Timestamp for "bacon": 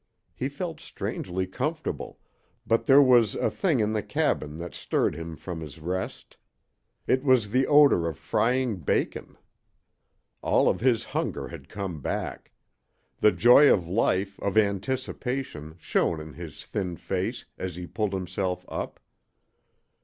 8.77-9.37